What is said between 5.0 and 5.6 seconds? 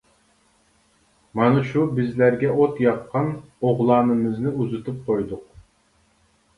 قويدۇق.